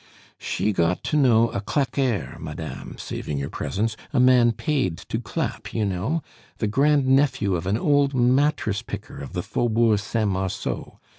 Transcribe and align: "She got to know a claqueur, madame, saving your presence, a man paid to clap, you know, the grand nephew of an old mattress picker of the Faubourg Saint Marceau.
"She 0.39 0.73
got 0.73 1.03
to 1.03 1.15
know 1.15 1.49
a 1.49 1.61
claqueur, 1.61 2.37
madame, 2.39 2.95
saving 2.97 3.37
your 3.37 3.51
presence, 3.51 3.95
a 4.11 4.19
man 4.19 4.51
paid 4.51 4.97
to 4.97 5.19
clap, 5.19 5.75
you 5.75 5.85
know, 5.85 6.23
the 6.57 6.65
grand 6.65 7.05
nephew 7.05 7.55
of 7.55 7.67
an 7.67 7.77
old 7.77 8.15
mattress 8.15 8.81
picker 8.81 9.19
of 9.19 9.33
the 9.33 9.43
Faubourg 9.43 9.99
Saint 9.99 10.31
Marceau. 10.31 10.97